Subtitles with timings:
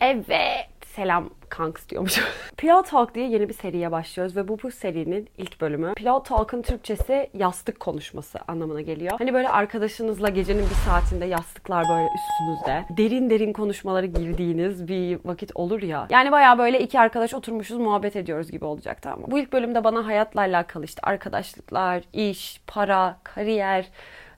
[0.00, 0.68] Evet.
[0.86, 2.20] Selam kanks diyormuş.
[2.56, 5.94] Pillow Talk diye yeni bir seriye başlıyoruz ve bu bu serinin ilk bölümü.
[5.94, 9.12] Pillow Talk'ın Türkçesi yastık konuşması anlamına geliyor.
[9.18, 15.50] Hani böyle arkadaşınızla gecenin bir saatinde yastıklar böyle üstünüzde derin derin konuşmaları girdiğiniz bir vakit
[15.54, 16.06] olur ya.
[16.10, 19.30] Yani baya böyle iki arkadaş oturmuşuz muhabbet ediyoruz gibi olacak tamam?
[19.30, 23.86] Bu ilk bölümde bana hayatla alakalı işte arkadaşlıklar, iş, para, kariyer,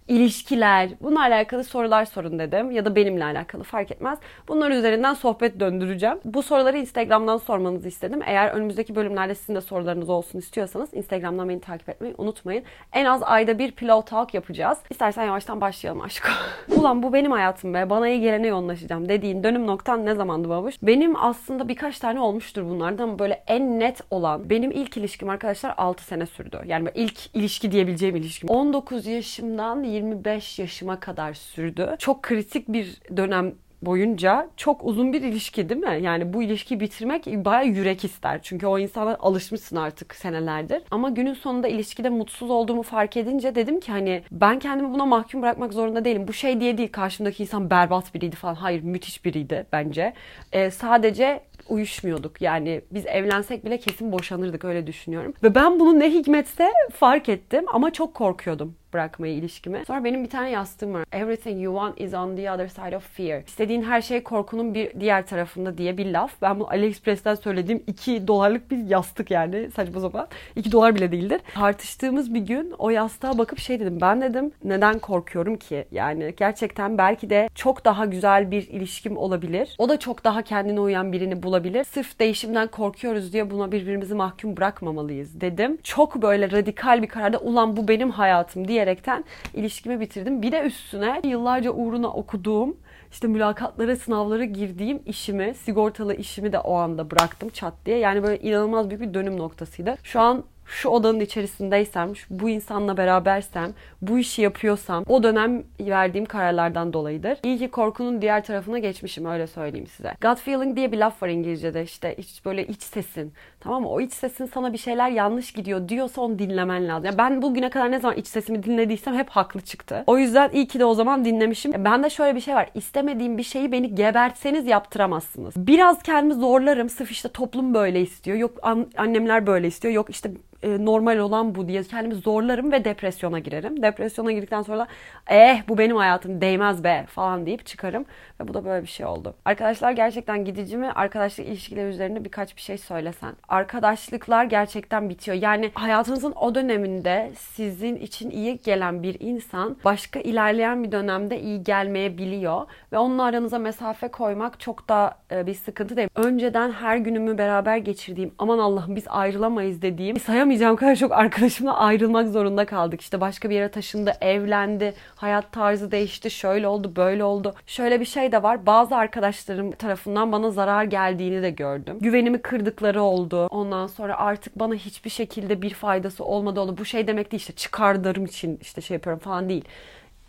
[0.08, 2.70] ilişkiler, bununla alakalı sorular sorun dedim.
[2.70, 4.18] Ya da benimle alakalı fark etmez.
[4.48, 6.20] Bunlar üzerinden sohbet döndüreceğim.
[6.24, 8.20] Bu soruları Instagram'dan sormanızı istedim.
[8.26, 12.64] Eğer önümüzdeki bölümlerde sizin de sorularınız olsun istiyorsanız Instagram'dan beni takip etmeyi unutmayın.
[12.92, 14.78] En az ayda bir pillow talk yapacağız.
[14.90, 16.34] İstersen yavaştan başlayalım aşkım.
[16.76, 17.90] Ulan bu benim hayatım be.
[17.90, 20.74] Bana iyi gelene yoğunlaşacağım dediğin dönüm noktan ne zamandı babuş?
[20.82, 25.74] Benim aslında birkaç tane olmuştur bunlardan ama böyle en net olan benim ilk ilişkim arkadaşlar
[25.76, 26.60] 6 sene sürdü.
[26.66, 28.48] Yani ilk ilişki diyebileceğim ilişkim.
[28.48, 31.96] 19 yaşımdan 25 yaşıma kadar sürdü.
[31.98, 35.98] Çok kritik bir dönem boyunca çok uzun bir ilişki değil mi?
[36.02, 38.40] Yani bu ilişkiyi bitirmek baya yürek ister.
[38.42, 40.82] Çünkü o insana alışmışsın artık senelerdir.
[40.90, 45.42] Ama günün sonunda ilişkide mutsuz olduğumu fark edince dedim ki hani ben kendimi buna mahkum
[45.42, 46.28] bırakmak zorunda değilim.
[46.28, 48.54] Bu şey diye değil karşımdaki insan berbat biriydi falan.
[48.54, 50.14] Hayır müthiş biriydi bence.
[50.52, 52.42] Ee, sadece uyuşmuyorduk.
[52.42, 55.34] Yani biz evlensek bile kesin boşanırdık öyle düşünüyorum.
[55.42, 59.82] Ve ben bunu ne hikmetse fark ettim ama çok korkuyordum bırakmayı ilişkimi.
[59.86, 61.04] Sonra benim bir tane yastığım var.
[61.12, 63.42] Everything you want is on the other side of fear.
[63.46, 66.32] İstediğin her şey korkunun bir diğer tarafında diye bir laf.
[66.42, 70.28] Ben bu AliExpress'ten söylediğim 2 dolarlık bir yastık yani saçma sapan.
[70.56, 71.40] 2 dolar bile değildir.
[71.54, 73.98] Tartıştığımız bir gün o yastığa bakıp şey dedim.
[74.00, 75.84] Ben dedim neden korkuyorum ki?
[75.92, 79.74] Yani gerçekten belki de çok daha güzel bir ilişkim olabilir.
[79.78, 81.84] O da çok daha kendine uyan birini bulabilir.
[81.84, 85.78] Sırf değişimden korkuyoruz diye buna birbirimizi mahkum bırakmamalıyız dedim.
[85.82, 90.42] Çok böyle radikal bir kararda ulan bu benim hayatım diye diyerekten ilişkimi bitirdim.
[90.42, 92.76] Bir de üstüne yıllarca uğruna okuduğum
[93.12, 97.98] işte mülakatlara, sınavlara girdiğim işimi, sigortalı işimi de o anda bıraktım çat diye.
[97.98, 99.96] Yani böyle inanılmaz büyük bir dönüm noktasıydı.
[100.02, 103.70] Şu an şu odanın içerisindeysem, bu insanla berabersem,
[104.02, 107.38] bu işi yapıyorsam o dönem verdiğim kararlardan dolayıdır.
[107.42, 110.12] İyi ki korkunun diğer tarafına geçmişim öyle söyleyeyim size.
[110.22, 113.32] Gut feeling diye bir laf var İngilizce'de işte hiç böyle iç sesin.
[113.60, 113.88] Tamam mı?
[113.88, 117.04] O iç sesin sana bir şeyler yanlış gidiyor diyorsa onu dinlemen lazım.
[117.04, 120.04] Yani ben bugüne kadar ne zaman iç sesimi dinlediysem hep haklı çıktı.
[120.06, 121.72] O yüzden iyi ki de o zaman dinlemişim.
[121.84, 122.70] Ben de şöyle bir şey var.
[122.74, 125.54] İstemediğim bir şeyi beni gebertseniz yaptıramazsınız.
[125.56, 126.88] Biraz kendimi zorlarım.
[126.88, 128.36] Sırf işte toplum böyle istiyor.
[128.36, 128.50] Yok
[128.96, 129.94] annemler böyle istiyor.
[129.94, 130.30] Yok işte
[130.62, 133.82] e, normal olan bu diye kendimi zorlarım ve depresyona girerim.
[133.82, 134.86] Depresyona girdikten sonra da
[135.30, 138.04] eh bu benim hayatım değmez be falan deyip çıkarım.
[138.40, 139.34] Ve bu da böyle bir şey oldu.
[139.44, 140.92] Arkadaşlar gerçekten gidici mi?
[140.94, 143.32] Arkadaşlık ilişkileri üzerinde birkaç bir şey söylesen.
[143.48, 145.36] Arkadaşlıklar gerçekten bitiyor.
[145.36, 151.62] Yani hayatınızın o döneminde sizin için iyi gelen bir insan başka ilerleyen bir dönemde iyi
[151.62, 152.66] gelmeyebiliyor.
[152.92, 156.08] Ve onunla aranıza mesafe koymak çok da e, bir sıkıntı değil.
[156.14, 162.28] Önceden her günümü beraber geçirdiğim aman Allah'ım biz ayrılamayız dediğim sayamayacağım kadar çok arkadaşımla ayrılmak
[162.28, 163.00] zorunda kaldık.
[163.00, 167.54] İşte başka bir yere taşındı, evlendi, hayat tarzı değişti, şöyle oldu, böyle oldu.
[167.66, 168.66] Şöyle bir şey de var.
[168.66, 171.98] Bazı arkadaşlarım tarafından bana zarar geldiğini de gördüm.
[172.00, 173.46] Güvenimi kırdıkları oldu.
[173.46, 176.78] Ondan sonra artık bana hiçbir şekilde bir faydası olmadı oldu.
[176.78, 179.64] Bu şey demek değil işte çıkarlarım için işte şey yapıyorum falan değil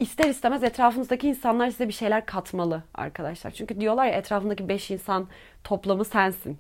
[0.01, 3.51] ister istemez etrafınızdaki insanlar size bir şeyler katmalı arkadaşlar.
[3.51, 5.27] Çünkü diyorlar ya etrafındaki 5 insan
[5.63, 6.57] toplamı sensin.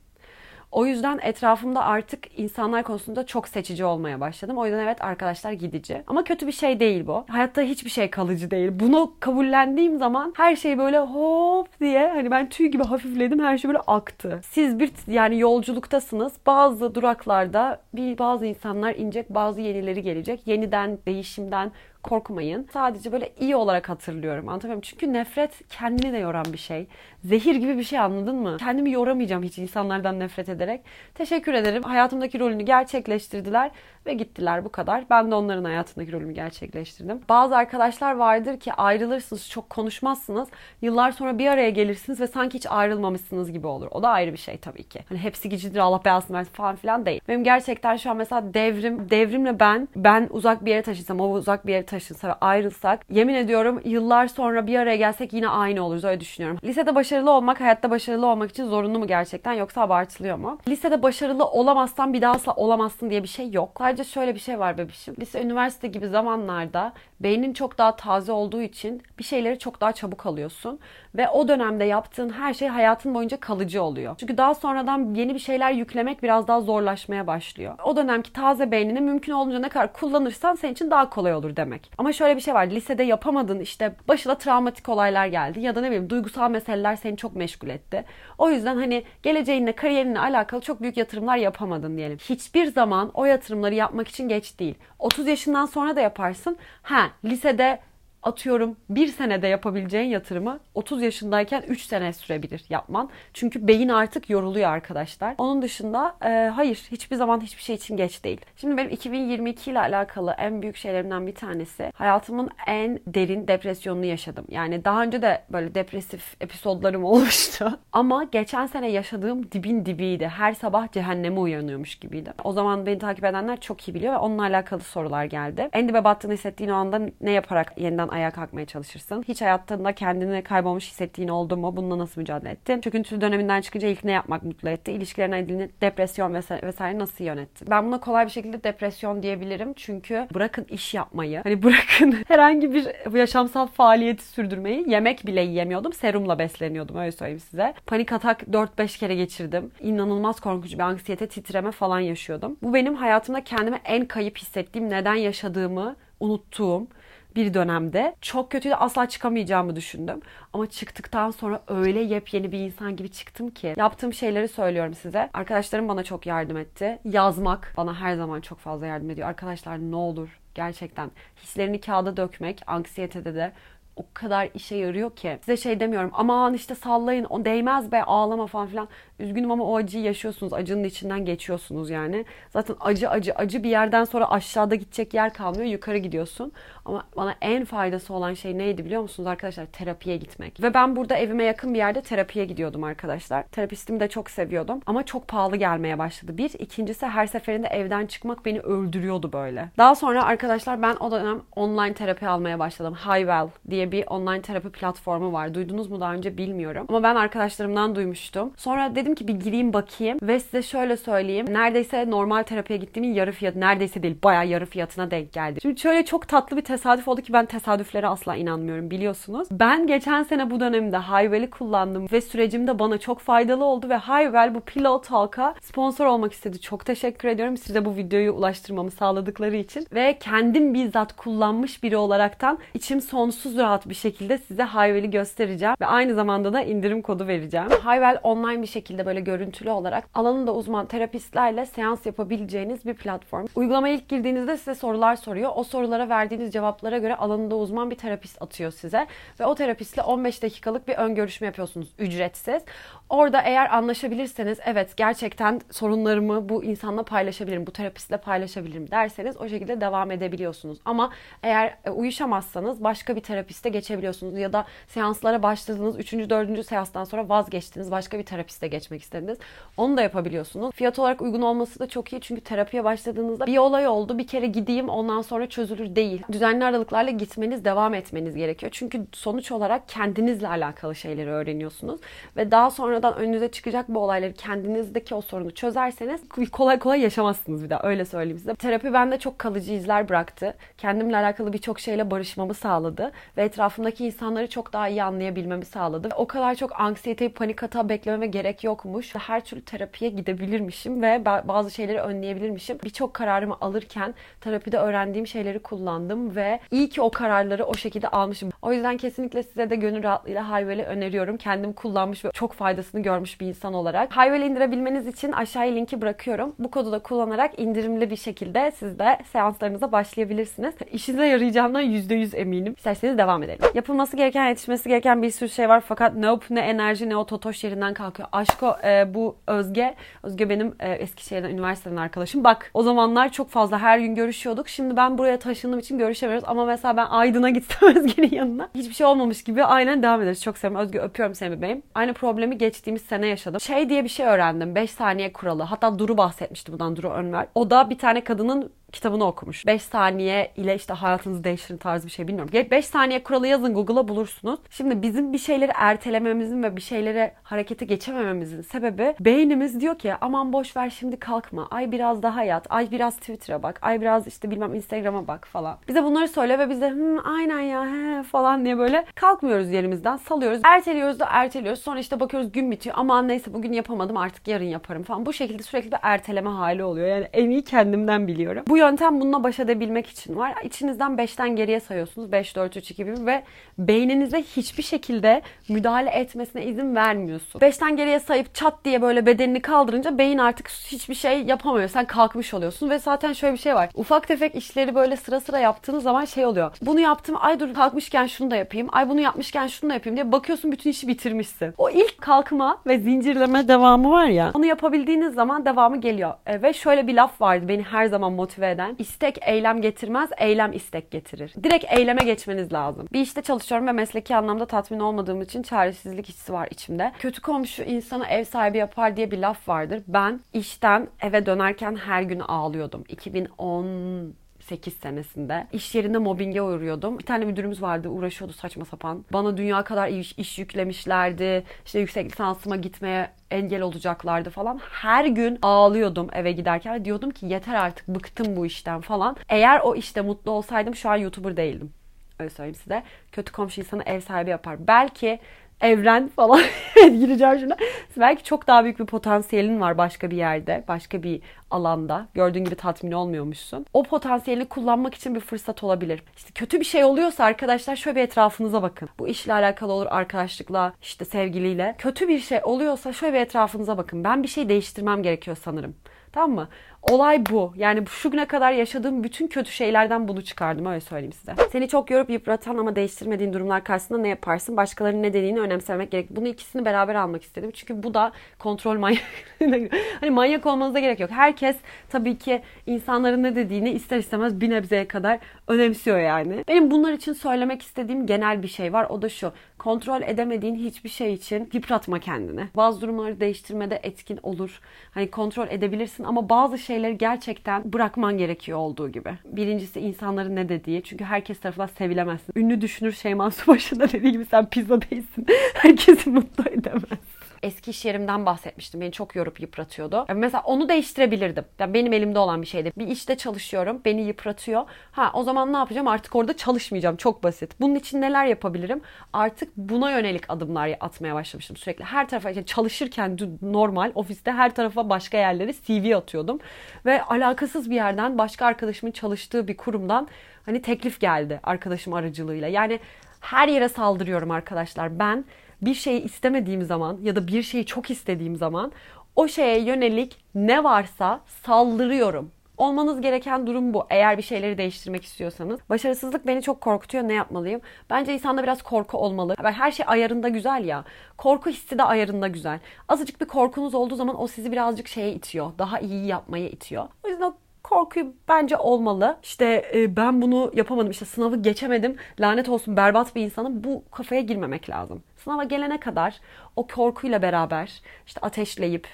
[0.71, 4.57] O yüzden etrafımda artık insanlar konusunda çok seçici olmaya başladım.
[4.57, 6.03] O yüzden evet arkadaşlar gidici.
[6.07, 7.25] Ama kötü bir şey değil bu.
[7.27, 8.71] Hayatta hiçbir şey kalıcı değil.
[8.73, 13.39] Bunu kabullendiğim zaman her şey böyle hop diye hani ben tüy gibi hafifledim.
[13.39, 14.41] Her şey böyle aktı.
[14.43, 16.33] Siz bir yani yolculuktasınız.
[16.45, 20.47] Bazı duraklarda bir bazı insanlar inecek, bazı yenileri gelecek.
[20.47, 21.71] Yeniden, değişimden,
[22.03, 22.67] korkmayın.
[22.73, 24.49] Sadece böyle iyi olarak hatırlıyorum.
[24.49, 24.81] Anlatamıyorum.
[24.81, 26.87] Çünkü nefret kendini de yoran bir şey.
[27.23, 28.57] Zehir gibi bir şey anladın mı?
[28.59, 30.81] Kendimi yoramayacağım hiç insanlardan nefret ederek.
[31.15, 31.83] Teşekkür ederim.
[31.83, 33.71] Hayatımdaki rolünü gerçekleştirdiler
[34.05, 35.03] ve gittiler bu kadar.
[35.09, 37.21] Ben de onların hayatındaki rolümü gerçekleştirdim.
[37.29, 40.49] Bazı arkadaşlar vardır ki ayrılırsınız, çok konuşmazsınız.
[40.81, 43.87] Yıllar sonra bir araya gelirsiniz ve sanki hiç ayrılmamışsınız gibi olur.
[43.91, 44.99] O da ayrı bir şey tabii ki.
[45.09, 47.21] Hani hepsi gicidir Allah belasını versin falan filan değil.
[47.27, 51.67] Benim gerçekten şu an mesela devrim, devrimle ben, ben uzak bir yere taşınsam, o uzak
[51.67, 56.03] bir yere taşınsa ve ayrılsak yemin ediyorum yıllar sonra bir araya gelsek yine aynı oluruz
[56.03, 56.59] öyle düşünüyorum.
[56.63, 60.57] Lisede başarılı olmak hayatta başarılı olmak için zorunlu mu gerçekten yoksa abartılıyor mu?
[60.67, 63.75] Lisede başarılı olamazsan bir daha asla olamazsın diye bir şey yok.
[63.77, 65.15] Sadece şöyle bir şey var bebişim.
[65.19, 70.25] Lise, üniversite gibi zamanlarda beynin çok daha taze olduğu için bir şeyleri çok daha çabuk
[70.25, 70.79] alıyorsun.
[71.15, 74.15] Ve o dönemde yaptığın her şey hayatın boyunca kalıcı oluyor.
[74.17, 77.75] Çünkü daha sonradan yeni bir şeyler yüklemek biraz daha zorlaşmaya başlıyor.
[77.83, 81.80] O dönemki taze beynini mümkün olduğunca ne kadar kullanırsan senin için daha kolay olur demek.
[81.83, 81.93] Demek.
[81.97, 82.67] Ama şöyle bir şey var.
[82.67, 87.35] Lisede yapamadın işte başına travmatik olaylar geldi ya da ne bileyim duygusal meseleler seni çok
[87.35, 88.05] meşgul etti.
[88.37, 92.17] O yüzden hani geleceğinle, kariyerinle alakalı çok büyük yatırımlar yapamadın diyelim.
[92.17, 94.75] Hiçbir zaman o yatırımları yapmak için geç değil.
[94.99, 96.57] 30 yaşından sonra da yaparsın.
[96.81, 97.79] Ha lisede
[98.23, 103.09] atıyorum bir senede yapabileceğin yatırımı 30 yaşındayken 3 sene sürebilir yapman.
[103.33, 105.35] Çünkü beyin artık yoruluyor arkadaşlar.
[105.37, 108.41] Onun dışında e, hayır hiçbir zaman hiçbir şey için geç değil.
[108.57, 114.45] Şimdi benim 2022 ile alakalı en büyük şeylerimden bir tanesi hayatımın en derin depresyonunu yaşadım.
[114.49, 117.79] Yani daha önce de böyle depresif episodlarım olmuştu.
[117.91, 120.27] Ama geçen sene yaşadığım dibin dibiydi.
[120.27, 122.33] Her sabah cehenneme uyanıyormuş gibiydi.
[122.43, 125.69] O zaman beni takip edenler çok iyi biliyor ve onunla alakalı sorular geldi.
[125.73, 129.23] En dibe battığını hissettiğin o anda ne yaparak yeniden ayağa kalkmaya çalışırsın?
[129.27, 131.75] Hiç hayatında kendini kaybolmuş hissettiğin oldu mu?
[131.75, 132.81] Bununla nasıl mücadele ettin?
[132.81, 134.91] Çöküntülü döneminden çıkınca ilk ne yapmak mutlu etti?
[134.91, 137.67] İlişkilerine ilgili depresyon vesaire, vesaire nasıl yönettin?
[137.69, 139.73] Ben buna kolay bir şekilde depresyon diyebilirim.
[139.73, 142.87] Çünkü bırakın iş yapmayı, hani bırakın herhangi bir
[143.17, 145.93] yaşamsal faaliyeti sürdürmeyi yemek bile yiyemiyordum.
[145.93, 147.73] Serumla besleniyordum öyle söyleyeyim size.
[147.85, 149.71] Panik atak 4-5 kere geçirdim.
[149.79, 152.57] İnanılmaz korkunç bir anksiyete, titreme falan yaşıyordum.
[152.61, 156.87] Bu benim hayatımda kendime en kayıp hissettiğim, neden yaşadığımı unuttuğum,
[157.35, 160.19] bir dönemde çok kötüydü asla çıkamayacağımı düşündüm.
[160.53, 165.29] Ama çıktıktan sonra öyle yepyeni bir insan gibi çıktım ki yaptığım şeyleri söylüyorum size.
[165.33, 166.99] Arkadaşlarım bana çok yardım etti.
[167.05, 169.27] Yazmak bana her zaman çok fazla yardım ediyor.
[169.27, 171.11] Arkadaşlar ne olur gerçekten
[171.43, 173.51] hislerini kağıda dökmek anksiyetede de
[173.95, 175.37] o kadar işe yarıyor ki.
[175.41, 178.87] Size şey demiyorum aman işte sallayın o değmez be ağlama falan filan.
[179.19, 180.53] Üzgünüm ama o acıyı yaşıyorsunuz.
[180.53, 182.25] Acının içinden geçiyorsunuz yani.
[182.49, 185.65] Zaten acı acı acı bir yerden sonra aşağıda gidecek yer kalmıyor.
[185.65, 186.51] Yukarı gidiyorsun.
[186.85, 189.65] Ama bana en faydası olan şey neydi biliyor musunuz arkadaşlar?
[189.65, 190.63] Terapiye gitmek.
[190.63, 193.43] Ve ben burada evime yakın bir yerde terapiye gidiyordum arkadaşlar.
[193.43, 194.79] Terapistimi de çok seviyordum.
[194.85, 196.37] Ama çok pahalı gelmeye başladı.
[196.37, 196.51] Bir.
[196.59, 199.69] ikincisi her seferinde evden çıkmak beni öldürüyordu böyle.
[199.77, 202.93] Daha sonra arkadaşlar ben o dönem online terapi almaya başladım.
[202.93, 205.53] Highwell diye bir online terapi platformu var.
[205.53, 206.85] Duydunuz mu daha önce bilmiyorum.
[206.89, 208.53] Ama ben arkadaşlarımdan duymuştum.
[208.57, 211.45] Sonra dedim ki bir gireyim bakayım ve size şöyle söyleyeyim.
[211.49, 215.61] Neredeyse normal terapiye gittiğimin yarı fiyatı neredeyse değil bayağı yarı fiyatına denk geldi.
[215.61, 219.47] Şimdi şöyle çok tatlı bir tesadüf oldu ki ben tesadüflere asla inanmıyorum biliyorsunuz.
[219.51, 223.95] Ben geçen sene bu dönemde Hayvel'i kullandım ve sürecim de bana çok faydalı oldu ve
[223.95, 226.61] Hayvel bu Pillow Talk'a sponsor olmak istedi.
[226.61, 232.59] Çok teşekkür ediyorum size bu videoyu ulaştırmamı sağladıkları için ve kendim bizzat kullanmış biri olaraktan
[232.73, 237.67] içim sonsuz rahat bir şekilde size Hayvel'i göstereceğim ve aynı zamanda da indirim kodu vereceğim.
[237.83, 243.45] Hayvel online bir şekilde böyle görüntülü olarak alanında uzman terapistlerle seans yapabileceğiniz bir platform.
[243.55, 245.51] Uygulamaya ilk girdiğinizde size sorular soruyor.
[245.55, 249.07] O sorulara verdiğiniz cevaplara göre alanında uzman bir terapist atıyor size
[249.39, 252.63] ve o terapistle 15 dakikalık bir ön görüşme yapıyorsunuz ücretsiz.
[253.09, 259.81] Orada eğer anlaşabilirseniz evet gerçekten sorunlarımı bu insanla paylaşabilirim, bu terapistle paylaşabilirim derseniz o şekilde
[259.81, 260.77] devam edebiliyorsunuz.
[260.85, 261.11] Ama
[261.43, 266.13] eğer e, uyuşamazsanız başka bir terapiste geçebiliyorsunuz ya da seanslara başladığınız 3.
[266.13, 266.65] 4.
[266.65, 269.37] seanstan sonra vazgeçtiniz başka bir terapiste geçmek istediniz.
[269.77, 270.71] Onu da yapabiliyorsunuz.
[270.75, 274.47] Fiyat olarak uygun olması da çok iyi çünkü terapiye başladığınızda bir olay oldu bir kere
[274.47, 276.21] gideyim ondan sonra çözülür değil.
[276.51, 278.71] Düzenli aralıklarla gitmeniz devam etmeniz gerekiyor.
[278.75, 282.01] Çünkü sonuç olarak kendinizle alakalı şeyleri öğreniyorsunuz
[282.37, 287.69] ve daha sonradan önünüze çıkacak bu olayları kendinizdeki o sorunu çözerseniz kolay kolay yaşamazsınız bir
[287.69, 288.55] daha öyle söyleyeyim size.
[288.55, 290.57] Terapi bende çok kalıcı izler bıraktı.
[290.77, 296.09] Kendimle alakalı birçok şeyle barışmamı sağladı ve etrafımdaki insanları çok daha iyi anlayabilmemi sağladı.
[296.15, 299.15] O kadar çok anksiyeteyi panik hata beklememe gerek yokmuş.
[299.15, 302.77] Her türlü terapiye gidebilirmişim ve bazı şeyleri önleyebilirmişim.
[302.83, 306.40] Birçok kararımı alırken terapide öğrendiğim şeyleri kullandım ve
[306.71, 308.49] iyi ki o kararları o şekilde almışım.
[308.61, 311.37] O yüzden kesinlikle size de gönül rahatlığıyla Hayvel'i öneriyorum.
[311.37, 314.17] Kendim kullanmış ve çok faydasını görmüş bir insan olarak.
[314.17, 316.55] Hayvel'i indirebilmeniz için aşağıya linki bırakıyorum.
[316.59, 320.75] Bu kodu da kullanarak indirimli bir şekilde siz de seanslarınıza başlayabilirsiniz.
[320.91, 322.73] İşinize yarayacağından %100 eminim.
[322.77, 323.59] İsterseniz devam edelim.
[323.73, 327.63] Yapılması gereken, yetişmesi gereken bir sürü şey var fakat nope ne enerji ne o totoş
[327.63, 328.29] yerinden kalkıyor.
[328.31, 329.95] Aşko e, bu Özge.
[330.23, 332.43] Özge benim e, Eskişehir'den üniversiteden arkadaşım.
[332.43, 334.69] Bak o zamanlar çok fazla her gün görüşüyorduk.
[334.69, 335.97] Şimdi ben buraya taşındığım için
[336.31, 340.41] görüşemiyoruz ama mesela ben Aydın'a gitsem Özge'nin yanına hiçbir şey olmamış gibi aynen devam ederiz.
[340.41, 340.85] Çok seviyorum.
[340.85, 341.83] Özge öpüyorum seni bebeğim.
[341.95, 343.59] Aynı problemi geçtiğimiz sene yaşadım.
[343.59, 344.75] Şey diye bir şey öğrendim.
[344.75, 345.63] 5 saniye kuralı.
[345.63, 347.47] Hatta Duru bahsetmişti bundan Duru Önver.
[347.55, 349.65] O da bir tane kadının kitabını okumuş.
[349.67, 352.53] 5 saniye ile işte hayatınızı değiştirin tarzı bir şey bilmiyorum.
[352.71, 354.59] 5 saniye kuralı yazın Google'a bulursunuz.
[354.69, 360.53] Şimdi bizim bir şeyleri ertelememizin ve bir şeylere harekete geçemememizin sebebi beynimiz diyor ki aman
[360.53, 361.67] boş ver şimdi kalkma.
[361.71, 362.67] Ay biraz daha yat.
[362.69, 363.79] Ay biraz Twitter'a bak.
[363.81, 365.77] Ay biraz işte bilmem Instagram'a bak falan.
[365.87, 370.17] Bize bunları söyle ve biz de Hı, aynen ya he falan diye böyle kalkmıyoruz yerimizden
[370.17, 370.61] salıyoruz.
[370.63, 371.81] Erteliyoruz da erteliyoruz.
[371.81, 372.95] Sonra işte bakıyoruz gün bitiyor.
[372.99, 375.25] Aman neyse bugün yapamadım artık yarın yaparım falan.
[375.25, 377.07] Bu şekilde sürekli bir erteleme hali oluyor.
[377.07, 378.63] Yani en iyi kendimden biliyorum.
[378.67, 380.53] Bu yöntem bununla baş edebilmek için var.
[380.63, 382.31] İçinizden 5'ten geriye sayıyorsunuz.
[382.31, 383.43] 5, 4, 3, 2, 1 ve
[383.77, 387.59] beyninize hiçbir şekilde müdahale etmesine izin vermiyorsun.
[387.59, 391.89] 5'ten geriye sayıp çat diye böyle bedenini kaldırınca beyin artık hiçbir şey yapamıyor.
[391.89, 393.89] Sen kalkmış oluyorsun ve zaten şöyle bir şey var.
[393.95, 396.71] Ufak tefek işleri böyle sıra sıra yaptığınız zaman şey oluyor.
[396.81, 397.35] Bunu yaptım.
[397.39, 398.87] Ay dur kalkmışken şunu da yapayım.
[398.91, 401.73] Ay bunu yapmışken şunu da yapayım diye bakıyorsun bütün işi bitirmişsin.
[401.77, 404.51] O ilk kalkma ve zincirleme devamı var ya.
[404.53, 406.33] Onu yapabildiğiniz zaman devamı geliyor.
[406.45, 408.95] E, ve şöyle bir laf vardı beni her zaman motive eden.
[408.99, 411.53] İstek eylem getirmez, eylem istek getirir.
[411.63, 413.07] Direkt eyleme geçmeniz lazım.
[413.13, 417.11] Bir işte çalışıyorum ve mesleki anlamda tatmin olmadığım için çaresizlik hissi var içimde.
[417.19, 420.03] Kötü komşu insanı ev sahibi yapar diye bir laf vardır.
[420.07, 423.03] Ben işten eve dönerken her gün ağlıyordum.
[423.07, 425.67] 2010 8 senesinde.
[425.73, 427.19] iş yerinde mobbinge uğruyordum.
[427.19, 429.25] Bir tane müdürümüz vardı uğraşıyordu saçma sapan.
[429.33, 431.63] Bana dünya kadar iş, iş yüklemişlerdi.
[431.85, 434.79] İşte yüksek lisansıma gitmeye engel olacaklardı falan.
[434.91, 437.05] Her gün ağlıyordum eve giderken.
[437.05, 439.35] Diyordum ki yeter artık bıktım bu işten falan.
[439.49, 441.93] Eğer o işte mutlu olsaydım şu an YouTuber değildim.
[442.39, 443.03] Öyle söyleyeyim size.
[443.31, 444.87] Kötü komşu insanı ev sahibi yapar.
[444.87, 445.39] Belki
[445.81, 446.61] evren falan
[446.95, 447.77] gireceğim şuna.
[448.17, 452.27] Belki çok daha büyük bir potansiyelin var başka bir yerde, başka bir alanda.
[452.33, 453.85] Gördüğün gibi tatmin olmuyormuşsun.
[453.93, 456.23] O potansiyelini kullanmak için bir fırsat olabilir.
[456.37, 459.09] İşte kötü bir şey oluyorsa arkadaşlar şöyle bir etrafınıza bakın.
[459.19, 461.95] Bu işle alakalı olur, arkadaşlıkla, işte sevgiliyle.
[461.97, 464.23] Kötü bir şey oluyorsa şöyle bir etrafınıza bakın.
[464.23, 465.95] Ben bir şey değiştirmem gerekiyor sanırım.
[466.33, 466.67] Tamam mı?
[467.09, 467.73] Olay bu.
[467.75, 471.55] Yani şu güne kadar yaşadığım bütün kötü şeylerden bunu çıkardım öyle söyleyeyim size.
[471.71, 474.77] Seni çok yorup yıpratan ama değiştirmediğin durumlar karşısında ne yaparsın?
[474.77, 476.29] Başkalarının ne dediğini önemsemek gerek.
[476.29, 477.71] Bunu ikisini beraber almak istedim.
[477.73, 479.21] Çünkü bu da kontrol manyak.
[480.19, 481.31] hani manyak olmanıza gerek yok.
[481.31, 481.75] Herkes
[482.09, 486.63] tabii ki insanların ne dediğini ister istemez bir nebzeye kadar önemsiyor yani.
[486.67, 489.07] Benim bunlar için söylemek istediğim genel bir şey var.
[489.09, 489.51] O da şu.
[489.77, 492.67] Kontrol edemediğin hiçbir şey için yıpratma kendini.
[492.75, 494.79] Bazı durumları değiştirmede etkin olur.
[495.11, 499.33] Hani kontrol edebilirsin ama bazı şey şeyleri gerçekten bırakman gerekiyor olduğu gibi.
[499.45, 501.03] Birincisi insanların ne dediği.
[501.03, 502.53] Çünkü herkes tarafından sevilemezsin.
[502.55, 505.45] Ünlü düşünür Şeyman Subaşı da dediği gibi sen pizza değilsin.
[505.73, 507.30] Herkesi mutlu edemezsin
[507.63, 509.01] eski iş yerimden bahsetmiştim.
[509.01, 510.25] Beni çok yorup yıpratıyordu.
[510.35, 511.65] Mesela onu değiştirebilirdim.
[511.79, 512.91] Yani benim elimde olan bir şeydi.
[512.97, 514.01] Bir işte çalışıyorum.
[514.05, 514.83] Beni yıpratıyor.
[515.11, 516.07] Ha o zaman ne yapacağım?
[516.07, 517.15] Artık orada çalışmayacağım.
[517.15, 517.79] Çok basit.
[517.79, 519.01] Bunun için neler yapabilirim?
[519.33, 522.03] Artık buna yönelik adımlar atmaya başlamıştım sürekli.
[522.03, 526.59] Her tarafa yani çalışırken normal ofiste her tarafa başka yerlere CV atıyordum.
[527.05, 530.27] Ve alakasız bir yerden başka arkadaşımın çalıştığı bir kurumdan
[530.65, 532.67] hani teklif geldi arkadaşım aracılığıyla.
[532.67, 532.99] Yani
[533.41, 535.19] her yere saldırıyorum arkadaşlar.
[535.19, 535.45] Ben
[535.81, 538.91] bir şeyi istemediğim zaman ya da bir şeyi çok istediğim zaman
[539.35, 542.51] o şeye yönelik ne varsa saldırıyorum.
[542.77, 544.05] Olmanız gereken durum bu.
[544.09, 545.79] Eğer bir şeyleri değiştirmek istiyorsanız.
[545.89, 547.23] Başarısızlık beni çok korkutuyor.
[547.23, 547.81] Ne yapmalıyım?
[548.09, 549.55] Bence insanda biraz korku olmalı.
[549.63, 551.03] Her şey ayarında güzel ya.
[551.37, 552.79] Korku hissi de ayarında güzel.
[553.09, 555.71] Azıcık bir korkunuz olduğu zaman o sizi birazcık şeye itiyor.
[555.77, 557.07] Daha iyi yapmaya itiyor.
[557.23, 559.37] O yüzden korkuyu bence olmalı.
[559.43, 563.83] İşte e, ben bunu yapamadım, işte sınavı geçemedim, lanet olsun berbat bir insanım.
[563.83, 565.23] Bu kafaya girmemek lazım.
[565.37, 566.39] Sınava gelene kadar
[566.75, 569.07] o korkuyla beraber işte ateşleyip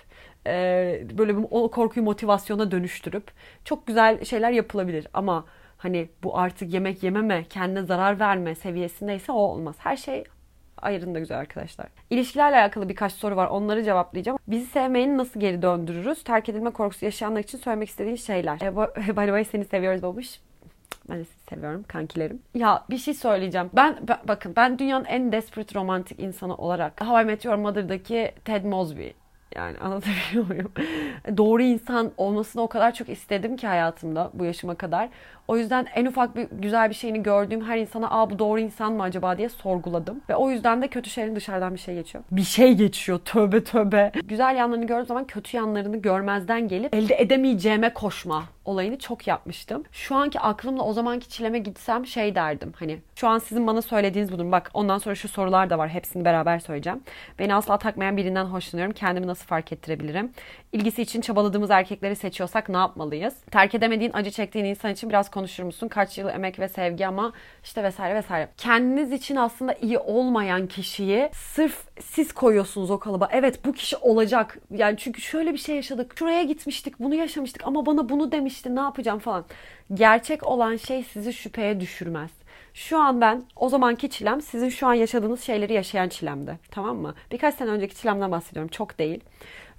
[0.47, 3.31] e, böyle o korkuyu motivasyona dönüştürüp
[3.65, 5.07] çok güzel şeyler yapılabilir.
[5.13, 5.45] Ama
[5.77, 9.75] hani bu artık yemek yememe, kendine zarar verme seviyesindeyse o olmaz.
[9.79, 10.24] Her şey
[10.81, 11.88] ayırın güzel arkadaşlar.
[12.10, 13.48] İlişkilerle alakalı birkaç soru var.
[13.48, 14.39] Onları cevaplayacağım.
[14.48, 16.24] Bizi sevmeyi nasıl geri döndürürüz?
[16.24, 18.62] Terk edilme korkusu yaşayanlar için söylemek istediğin şeyler.
[18.62, 18.75] E,
[19.07, 20.39] by the way seni seviyoruz babuş.
[21.10, 22.41] Ben de sizi seviyorum kankilerim.
[22.55, 23.69] Ya bir şey söyleyeceğim.
[23.74, 28.31] Ben, ben bakın ben dünyanın en desperate romantik insanı olarak How I Met Your Mother'daki
[28.46, 29.07] Ted Mosby
[29.55, 30.71] yani anlatabiliyor muyum?
[31.37, 35.09] Doğru insan olmasını o kadar çok istedim ki hayatımda bu yaşıma kadar.
[35.47, 38.93] O yüzden en ufak bir güzel bir şeyini gördüğüm her insana aa bu doğru insan
[38.93, 40.21] mı acaba diye sorguladım.
[40.29, 42.23] Ve o yüzden de kötü şeylerin dışarıdan bir şey geçiyor.
[42.31, 44.11] Bir şey geçiyor tövbe tövbe.
[44.23, 49.83] Güzel yanlarını gördüğüm zaman kötü yanlarını görmezden gelip elde edemeyeceğime koşma olayını çok yapmıştım.
[49.91, 52.74] Şu anki aklımla o zamanki çileme gitsem şey derdim.
[52.79, 54.51] Hani şu an sizin bana söylediğiniz bu durum.
[54.51, 55.89] Bak ondan sonra şu sorular da var.
[55.89, 57.03] Hepsini beraber söyleyeceğim.
[57.39, 58.93] Beni asla takmayan birinden hoşlanıyorum.
[58.93, 60.31] Kendimi nasıl fark ettirebilirim?
[60.71, 63.33] İlgisi için çabaladığımız erkekleri seçiyorsak ne yapmalıyız?
[63.51, 65.88] Terk edemediğin, acı çektiğin insan için biraz konuşur musun?
[65.88, 67.33] Kaç yıl emek ve sevgi ama
[67.63, 68.50] işte vesaire vesaire.
[68.57, 73.29] Kendiniz için aslında iyi olmayan kişiyi sırf siz koyuyorsunuz o kalıba.
[73.31, 74.57] Evet bu kişi olacak.
[74.71, 76.13] Yani çünkü şöyle bir şey yaşadık.
[76.19, 78.75] Şuraya gitmiştik, bunu yaşamıştık ama bana bunu demişti.
[78.75, 79.45] Ne yapacağım falan.
[79.93, 82.31] Gerçek olan şey sizi şüpheye düşürmez.
[82.73, 86.59] Şu an ben o zamanki çilem sizin şu an yaşadığınız şeyleri yaşayan çilemdi.
[86.71, 87.13] Tamam mı?
[87.31, 88.69] Birkaç sene önceki çilemden bahsediyorum.
[88.69, 89.19] Çok değil.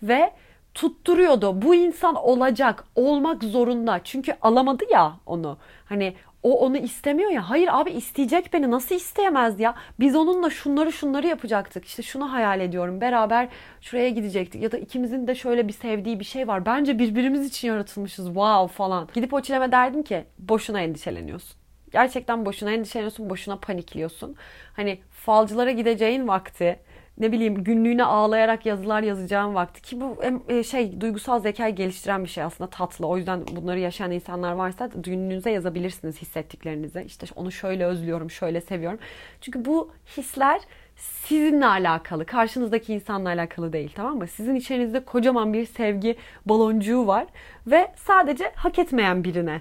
[0.03, 0.31] Ve
[0.75, 1.63] tutturuyordu.
[1.63, 4.01] Bu insan olacak, olmak zorunda.
[4.05, 5.59] Çünkü alamadı ya onu.
[5.89, 7.51] Hani O onu istemiyor ya.
[7.51, 8.71] Hayır abi isteyecek beni.
[8.71, 9.75] Nasıl isteyemez ya?
[10.01, 11.85] Biz onunla şunları şunları yapacaktık.
[11.85, 13.01] İşte şunu hayal ediyorum.
[13.01, 13.49] Beraber
[13.81, 14.63] şuraya gidecektik.
[14.63, 16.67] Ya da ikimizin de şöyle bir sevdiği bir şey var.
[16.67, 18.27] Bence birbirimiz için yaratılmışız.
[18.27, 19.09] Wow falan.
[19.15, 21.59] Gidip o çileme derdim ki boşuna endişeleniyorsun.
[21.93, 23.31] Gerçekten boşuna endişeleniyorsun.
[23.31, 24.37] Boşuna panikliyorsun.
[24.77, 26.81] Hani falcılara gideceğin vakti
[27.21, 30.17] ne bileyim günlüğüne ağlayarak yazılar yazacağım vakti ki bu
[30.49, 33.07] e, şey duygusal zekayı geliştiren bir şey aslında tatlı.
[33.07, 37.03] O yüzden bunları yaşayan insanlar varsa günlüğünüze yazabilirsiniz hissettiklerinizi.
[37.07, 38.99] İşte onu şöyle özlüyorum, şöyle seviyorum.
[39.41, 40.61] Çünkü bu hisler
[40.97, 44.27] sizinle alakalı, karşınızdaki insanla alakalı değil tamam mı?
[44.27, 47.27] Sizin içerinizde kocaman bir sevgi baloncuğu var
[47.67, 49.61] ve sadece hak etmeyen birine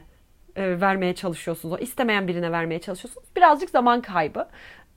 [0.57, 1.73] e, vermeye çalışıyorsunuz.
[1.73, 3.27] O istemeyen birine vermeye çalışıyorsunuz.
[3.35, 4.47] Birazcık zaman kaybı.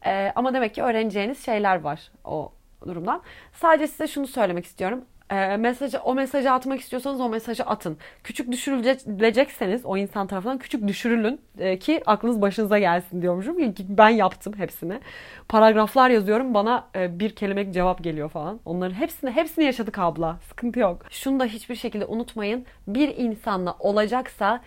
[0.07, 2.53] E, ama demek ki öğreneceğiniz şeyler var o
[2.87, 3.23] durumdan.
[3.53, 5.05] Sadece size şunu söylemek istiyorum.
[5.31, 7.99] E, mesajı, o mesajı atmak istiyorsanız o mesajı atın.
[8.25, 13.57] Küçük düşürülecekseniz o insan tarafından küçük düşürülün e, ki aklınız başınıza gelsin diyormuşum.
[13.79, 15.01] Ben yaptım hepsini.
[15.49, 18.61] Paragraflar yazıyorum bana e, bir kelimelik cevap geliyor falan.
[18.65, 20.39] Onların hepsini hepsini yaşadık abla.
[20.49, 21.03] Sıkıntı yok.
[21.11, 22.67] Şunu da hiçbir şekilde unutmayın.
[22.87, 24.61] Bir insanla olacaksa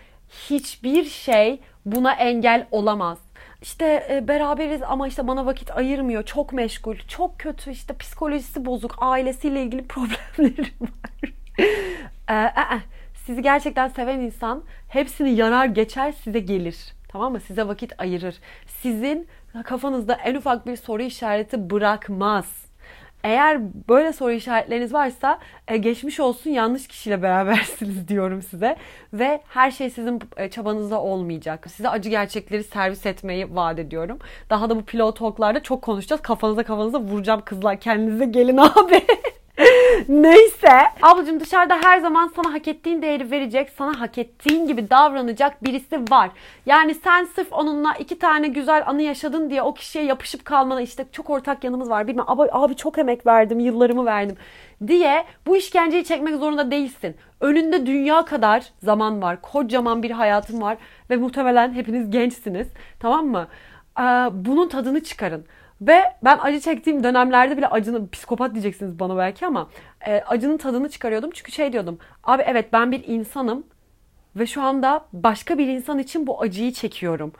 [0.50, 3.18] hiçbir şey buna engel olamaz
[3.64, 6.22] işte e, beraberiz ama işte bana vakit ayırmıyor.
[6.22, 11.32] Çok meşgul, çok kötü işte psikolojisi bozuk, ailesiyle ilgili problemleri var.
[12.28, 12.80] e, e,
[13.26, 16.94] sizi gerçekten seven insan hepsini yarar geçer size gelir.
[17.08, 17.40] Tamam mı?
[17.40, 18.36] Size vakit ayırır.
[18.66, 19.28] Sizin
[19.64, 22.64] kafanızda en ufak bir soru işareti bırakmaz.
[23.24, 25.38] Eğer böyle soru işaretleriniz varsa
[25.68, 28.76] e, geçmiş olsun yanlış kişiyle berabersiniz diyorum size.
[29.12, 31.66] Ve her şey sizin e, çabanızda olmayacak.
[31.70, 34.18] Size acı gerçekleri servis etmeyi vaat ediyorum.
[34.50, 36.22] Daha da bu pilot talklarda çok konuşacağız.
[36.22, 37.80] Kafanıza kafanıza vuracağım kızlar.
[37.80, 39.04] Kendinize gelin abi.
[40.08, 40.80] Neyse.
[41.02, 45.96] Ablacığım dışarıda her zaman sana hak ettiğin değeri verecek, sana hak ettiğin gibi davranacak birisi
[46.10, 46.30] var.
[46.66, 51.06] Yani sen sırf onunla iki tane güzel anı yaşadın diye o kişiye yapışıp kalmana işte
[51.12, 52.06] çok ortak yanımız var.
[52.06, 54.36] Bilmem abi, abi çok emek verdim, yıllarımı verdim
[54.86, 57.16] diye bu işkenceyi çekmek zorunda değilsin.
[57.40, 59.42] Önünde dünya kadar zaman var.
[59.42, 60.76] Kocaman bir hayatın var
[61.10, 62.68] ve muhtemelen hepiniz gençsiniz.
[63.00, 63.48] Tamam mı?
[64.32, 65.46] Bunun tadını çıkarın.
[65.86, 69.68] Ve ben acı çektiğim dönemlerde bile acının psikopat diyeceksiniz bana belki ama
[70.06, 71.30] e, acının tadını çıkarıyordum.
[71.34, 71.98] Çünkü şey diyordum.
[72.24, 73.66] Abi evet ben bir insanım
[74.36, 77.32] ve şu anda başka bir insan için bu acıyı çekiyorum.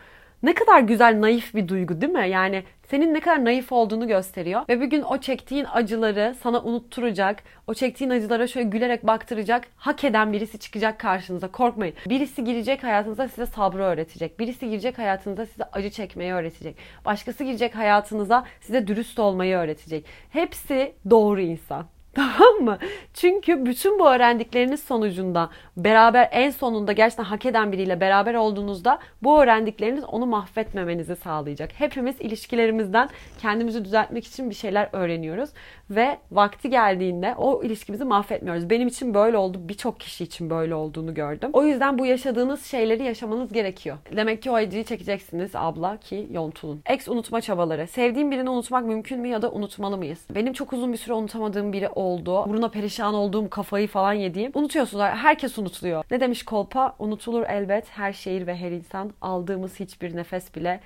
[0.45, 2.29] Ne kadar güzel naif bir duygu değil mi?
[2.29, 4.63] Yani senin ne kadar naif olduğunu gösteriyor.
[4.69, 10.05] Ve bir gün o çektiğin acıları sana unutturacak, o çektiğin acılara şöyle gülerek baktıracak, hak
[10.05, 11.49] eden birisi çıkacak karşınıza.
[11.49, 11.95] Korkmayın.
[12.09, 14.39] Birisi girecek hayatınıza size sabrı öğretecek.
[14.39, 16.77] Birisi girecek hayatınıza size acı çekmeyi öğretecek.
[17.05, 20.07] Başkası girecek hayatınıza size dürüst olmayı öğretecek.
[20.31, 21.87] Hepsi doğru insan.
[22.39, 22.79] Tamam mı?
[23.15, 29.43] Çünkü bütün bu öğrendikleriniz sonucunda beraber en sonunda gerçekten hak eden biriyle beraber olduğunuzda bu
[29.43, 31.71] öğrendikleriniz onu mahvetmemenizi sağlayacak.
[31.73, 35.51] Hepimiz ilişkilerimizden kendimizi düzeltmek için bir şeyler öğreniyoruz
[35.91, 38.71] ve vakti geldiğinde o ilişkimizi mahvetmiyoruz.
[38.71, 41.51] Benim için böyle oldu, birçok kişi için böyle olduğunu gördüm.
[41.53, 43.97] O yüzden bu yaşadığınız şeyleri yaşamanız gerekiyor.
[44.17, 46.83] Demek ki o acıyı çekeceksiniz abla ki yontulun.
[46.87, 47.87] Ex unutma çabaları.
[47.87, 50.27] Sevdiğim birini unutmak mümkün mü ya da unutmalı mıyız?
[50.35, 52.45] Benim çok uzun bir süre unutamadığım biri oldu.
[52.49, 54.53] Buruna perişan olduğum, kafayı falan yediğim.
[54.55, 55.05] Unutuyorsunuz.
[55.05, 56.05] Herkes unutuluyor.
[56.11, 56.97] Ne demiş Kolpa?
[56.99, 59.13] Unutulur elbet her şehir ve her insan.
[59.21, 60.81] Aldığımız hiçbir nefes bile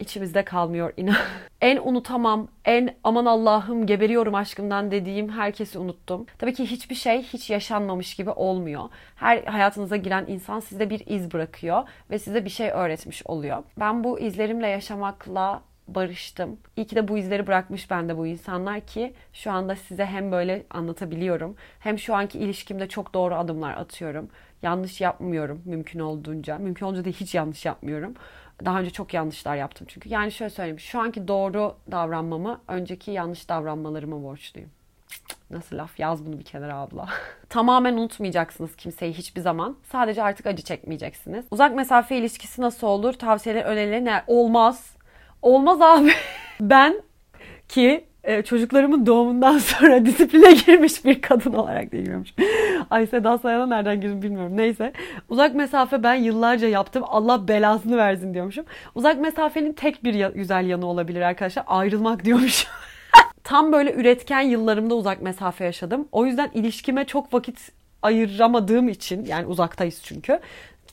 [0.00, 1.16] içimizde kalmıyor inan.
[1.60, 6.26] en unutamam, en aman Allah'ım geberiyorum aşkımdan dediğim herkesi unuttum.
[6.38, 8.84] Tabii ki hiçbir şey hiç yaşanmamış gibi olmuyor.
[9.16, 13.62] Her hayatınıza giren insan sizde bir iz bırakıyor ve size bir şey öğretmiş oluyor.
[13.80, 15.62] Ben bu izlerimle yaşamakla
[15.94, 16.58] barıştım.
[16.76, 20.66] İyi ki de bu izleri bırakmış bende bu insanlar ki şu anda size hem böyle
[20.70, 24.28] anlatabiliyorum hem şu anki ilişkimde çok doğru adımlar atıyorum.
[24.62, 26.58] Yanlış yapmıyorum mümkün olduğunca.
[26.58, 28.14] Mümkün olduğunca da hiç yanlış yapmıyorum.
[28.64, 30.08] Daha önce çok yanlışlar yaptım çünkü.
[30.08, 30.80] Yani şöyle söyleyeyim.
[30.80, 34.70] Şu anki doğru davranmamı önceki yanlış davranmalarıma borçluyum.
[35.50, 36.00] Nasıl laf?
[36.00, 37.08] Yaz bunu bir kenara abla.
[37.48, 39.76] Tamamen unutmayacaksınız kimseyi hiçbir zaman.
[39.92, 41.44] Sadece artık acı çekmeyeceksiniz.
[41.50, 43.12] Uzak mesafe ilişkisi nasıl olur?
[43.12, 44.22] Tavsiyeler, önerileri ne?
[44.26, 44.99] Olmaz.
[45.42, 46.12] Olmaz abi.
[46.60, 47.02] ben
[47.68, 52.34] ki e, çocuklarımın doğumundan sonra disipline girmiş bir kadın olarak değil girmiş.
[52.90, 54.56] Ay Seda Sayan'a nereden girdim bilmiyorum.
[54.56, 54.92] Neyse.
[55.28, 57.02] Uzak mesafe ben yıllarca yaptım.
[57.06, 58.64] Allah belasını versin diyormuşum.
[58.94, 61.64] Uzak mesafenin tek bir güzel yanı olabilir arkadaşlar.
[61.66, 62.70] Ayrılmak diyormuşum.
[63.44, 66.08] Tam böyle üretken yıllarımda uzak mesafe yaşadım.
[66.12, 67.72] O yüzden ilişkime çok vakit
[68.02, 70.40] ayıramadığım için yani uzaktayız çünkü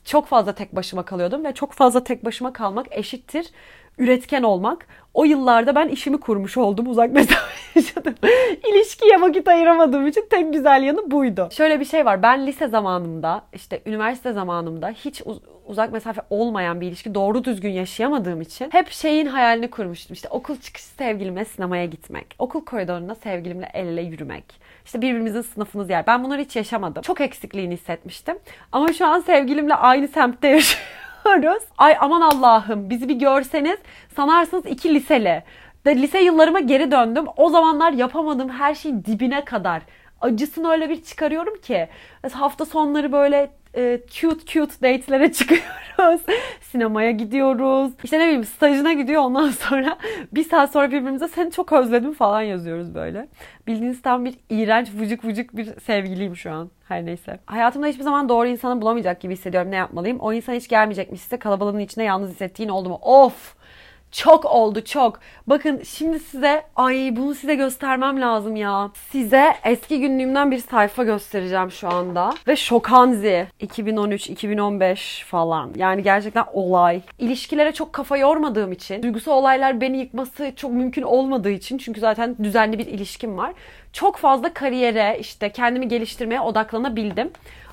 [0.05, 3.47] çok fazla tek başıma kalıyordum ve çok fazla tek başıma kalmak eşittir
[3.97, 4.87] üretken olmak.
[5.13, 6.89] O yıllarda ben işimi kurmuş oldum.
[6.89, 7.41] Uzak mesafe
[7.75, 8.15] yaşadım.
[8.71, 11.49] İlişkiye vakit ayıramadığım için tek güzel yanı buydu.
[11.51, 12.23] Şöyle bir şey var.
[12.23, 17.69] Ben lise zamanımda, işte üniversite zamanımda hiç uz- uzak mesafe olmayan bir ilişki doğru düzgün
[17.71, 20.13] yaşayamadığım için hep şeyin hayalini kurmuştum.
[20.13, 22.35] İşte okul çıkışı sevgilimle sinemaya gitmek.
[22.39, 24.43] Okul koridorunda sevgilimle el ele yürümek.
[24.85, 26.07] İşte birbirimizin sınıfını ziyaret.
[26.07, 27.01] Ben bunları hiç yaşamadım.
[27.01, 28.37] Çok eksikliğini hissetmiştim.
[28.71, 30.59] Ama şu an sevgilimle aynı semtte
[31.27, 31.63] yaşıyoruz.
[31.77, 33.79] Ay aman Allah'ım bizi bir görseniz
[34.15, 35.43] sanarsınız iki liseli.
[35.85, 37.25] De lise yıllarıma geri döndüm.
[37.37, 39.81] O zamanlar yapamadığım her şeyin dibine kadar
[40.21, 41.87] acısını öyle bir çıkarıyorum ki.
[42.33, 46.21] Hafta sonları böyle e, cute cute date'lere çıkıyoruz.
[46.61, 47.91] Sinemaya gidiyoruz.
[48.03, 49.97] İşte ne bileyim stajına gidiyor ondan sonra
[50.31, 53.27] bir saat sonra birbirimize seni çok özledim falan yazıyoruz böyle.
[53.67, 56.69] Bildiğiniz tam bir iğrenç vıcık vıcık bir sevgiliyim şu an.
[56.87, 57.39] Her neyse.
[57.45, 59.71] Hayatımda hiçbir zaman doğru insanı bulamayacak gibi hissediyorum.
[59.71, 60.19] Ne yapmalıyım?
[60.19, 62.99] O insan hiç gelmeyecekmiş size kalabalığın içinde yalnız hissettiğin oldu mu?
[63.01, 63.55] Of!
[64.11, 65.19] Çok oldu çok.
[65.47, 68.91] Bakın şimdi size ay bunu size göstermem lazım ya.
[69.11, 72.33] Size eski günlüğümden bir sayfa göstereceğim şu anda.
[72.47, 73.47] Ve şokanzi.
[73.61, 75.71] 2013-2015 falan.
[75.75, 77.01] Yani gerçekten olay.
[77.19, 82.35] İlişkilere çok kafa yormadığım için, duygusal olaylar beni yıkması çok mümkün olmadığı için çünkü zaten
[82.43, 83.53] düzenli bir ilişkim var.
[83.93, 87.31] Çok fazla kariyere, işte kendimi geliştirmeye odaklanabildim.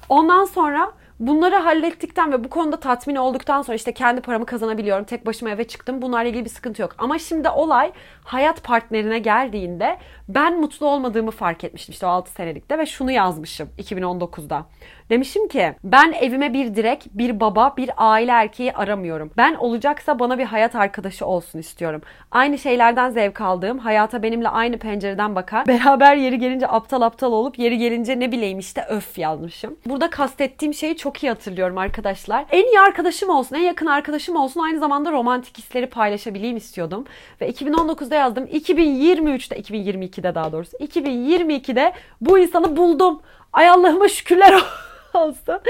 [0.08, 5.04] Ondan sonra Bunları hallettikten ve bu konuda tatmin olduktan sonra işte kendi paramı kazanabiliyorum.
[5.04, 6.02] Tek başıma eve çıktım.
[6.02, 6.94] Bunlarla ilgili bir sıkıntı yok.
[6.98, 7.92] Ama şimdi olay
[8.24, 9.98] hayat partnerine geldiğinde
[10.28, 14.66] ben mutlu olmadığımı fark etmiştim işte o 6 senelikte ve şunu yazmışım 2019'da.
[15.10, 19.30] Demişim ki ben evime bir direk, bir baba, bir aile erkeği aramıyorum.
[19.36, 22.02] Ben olacaksa bana bir hayat arkadaşı olsun istiyorum.
[22.30, 25.66] Aynı şeylerden zevk aldığım, hayata benimle aynı pencereden bakar.
[25.66, 29.76] Beraber yeri gelince aptal aptal olup yeri gelince ne bileyim işte öf yazmışım.
[29.86, 32.44] Burada kastettiğim şeyi çok iyi hatırlıyorum arkadaşlar.
[32.50, 34.60] En iyi arkadaşım olsun, en yakın arkadaşım olsun.
[34.60, 37.04] Aynı zamanda romantik hisleri paylaşabileyim istiyordum.
[37.40, 38.44] Ve 2019'da yazdım.
[38.44, 40.76] 2023'te, 2022'de daha doğrusu.
[40.76, 43.20] 2022'de bu insanı buldum.
[43.52, 44.68] Ay Allah'ıma şükürler olsun
[45.18, 45.60] olsun.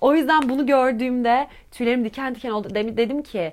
[0.00, 2.68] O yüzden bunu gördüğümde tüylerim diken diken oldu.
[2.74, 3.52] Dedim ki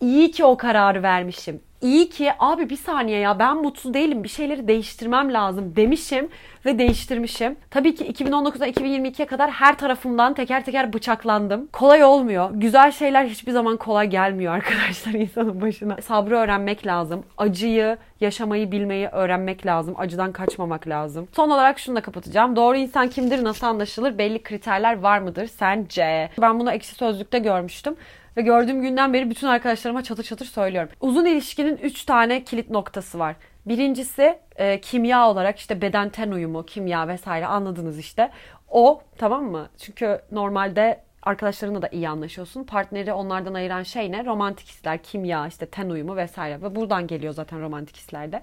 [0.00, 1.60] iyi ki o kararı vermişim.
[1.82, 6.28] İyi ki abi bir saniye ya ben mutlu değilim bir şeyleri değiştirmem lazım demişim
[6.66, 7.56] ve değiştirmişim.
[7.70, 11.68] Tabii ki 2019'dan 2022'ye kadar her tarafımdan teker teker bıçaklandım.
[11.72, 12.50] Kolay olmuyor.
[12.54, 15.96] Güzel şeyler hiçbir zaman kolay gelmiyor arkadaşlar insanın başına.
[15.96, 17.24] Sabrı öğrenmek lazım.
[17.36, 19.94] Acıyı, yaşamayı bilmeyi öğrenmek lazım.
[19.98, 21.28] Acıdan kaçmamak lazım.
[21.36, 22.56] Son olarak şunu da kapatacağım.
[22.56, 24.18] Doğru insan kimdir, nasıl anlaşılır?
[24.18, 26.30] Belli kriterler var mıdır sence?
[26.40, 27.96] Ben bunu ekşi sözlükte görmüştüm.
[28.36, 30.90] Ve gördüğüm günden beri bütün arkadaşlarıma çatır çatır söylüyorum.
[31.00, 33.36] Uzun ilişkinin 3 tane kilit noktası var.
[33.66, 38.30] Birincisi e, kimya olarak işte beden ten uyumu, kimya vesaire anladınız işte.
[38.68, 39.68] O tamam mı?
[39.78, 42.64] Çünkü normalde arkadaşlarınla da iyi anlaşıyorsun.
[42.64, 44.24] Partneri onlardan ayıran şey ne?
[44.24, 46.62] Romantik hisler, kimya, işte ten uyumu vesaire.
[46.62, 48.42] Ve buradan geliyor zaten romantik hislerde.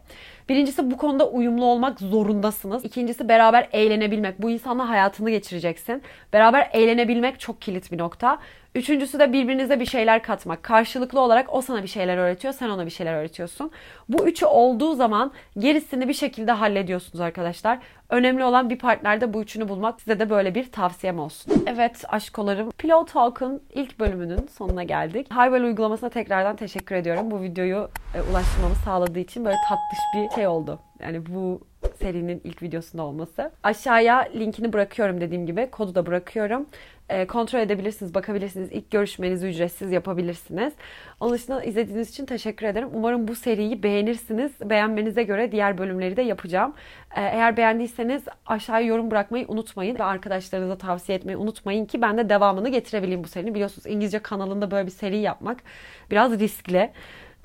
[0.49, 2.85] Birincisi bu konuda uyumlu olmak zorundasınız.
[2.85, 4.41] İkincisi beraber eğlenebilmek.
[4.41, 6.03] Bu insanla hayatını geçireceksin.
[6.33, 8.39] Beraber eğlenebilmek çok kilit bir nokta.
[8.75, 10.63] Üçüncüsü de birbirinize bir şeyler katmak.
[10.63, 13.71] Karşılıklı olarak o sana bir şeyler öğretiyor, sen ona bir şeyler öğretiyorsun.
[14.09, 17.79] Bu üçü olduğu zaman gerisini bir şekilde hallediyorsunuz arkadaşlar.
[18.09, 20.01] Önemli olan bir partnerde bu üçünü bulmak.
[20.01, 21.63] Size de böyle bir tavsiyem olsun.
[21.67, 22.71] Evet aşkolarım.
[22.71, 25.27] Pillow Talk'ın ilk bölümünün sonuna geldik.
[25.31, 27.31] Highwell uygulamasına tekrardan teşekkür ediyorum.
[27.31, 30.79] Bu videoyu e, ulaştırmamı sağladığı için böyle tatlış bir şey oldu.
[30.99, 31.61] Yani bu
[31.99, 33.51] serinin ilk videosunda olması.
[33.63, 35.69] Aşağıya linkini bırakıyorum dediğim gibi.
[35.71, 36.67] Kodu da bırakıyorum.
[37.09, 38.71] E, kontrol edebilirsiniz, bakabilirsiniz.
[38.71, 40.73] İlk görüşmenizi ücretsiz yapabilirsiniz.
[41.19, 42.89] Onun dışında izlediğiniz için teşekkür ederim.
[42.93, 44.51] Umarım bu seriyi beğenirsiniz.
[44.61, 46.73] Beğenmenize göre diğer bölümleri de yapacağım.
[47.15, 49.99] E, eğer beğendiyseniz aşağıya yorum bırakmayı unutmayın.
[49.99, 53.53] Ve arkadaşlarınıza tavsiye etmeyi unutmayın ki ben de devamını getirebileyim bu serinin.
[53.53, 55.63] Biliyorsunuz İngilizce kanalında böyle bir seri yapmak
[56.11, 56.91] biraz riskli.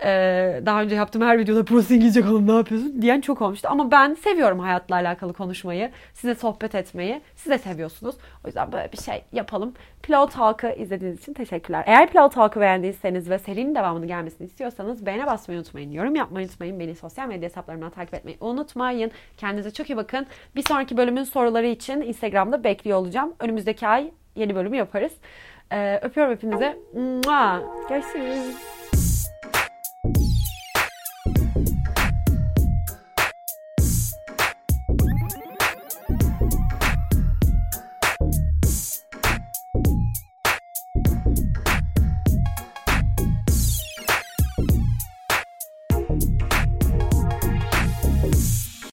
[0.05, 3.69] Ee, daha önce yaptığım her videoda burası İngilizce kalın ne yapıyorsun diyen çok olmuştu.
[3.71, 7.21] Ama ben seviyorum hayatla alakalı konuşmayı, size sohbet etmeyi.
[7.37, 8.15] Siz de seviyorsunuz.
[8.45, 9.75] O yüzden böyle bir şey yapalım.
[10.03, 11.85] Pillow Talk'ı izlediğiniz için teşekkürler.
[11.87, 15.93] Eğer Pillow Talk'ı beğendiyseniz ve serinin devamını gelmesini istiyorsanız beğene basmayı unutmayın.
[15.93, 16.81] Yorum yapmayı unutmayın.
[16.81, 19.11] Beni sosyal medya hesaplarımdan takip etmeyi unutmayın.
[19.37, 20.27] Kendinize çok iyi bakın.
[20.57, 23.35] Bir sonraki bölümün soruları için Instagram'da bekliyor olacağım.
[23.41, 25.13] Önümüzdeki ay yeni bölümü yaparız.
[25.73, 26.77] Ee, öpüyorum hepinize.
[27.89, 28.80] Görüşürüz.